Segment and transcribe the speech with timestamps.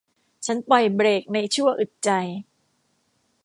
[0.45, 2.09] ฉันปล่อยเบรคในชั่วอึดใจ